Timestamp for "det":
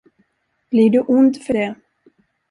1.53-1.75